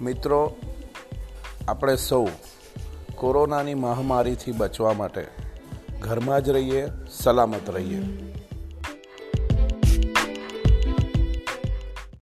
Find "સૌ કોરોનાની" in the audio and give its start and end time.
1.96-3.74